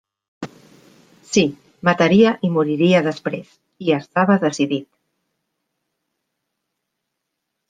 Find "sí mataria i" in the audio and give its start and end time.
1.33-2.51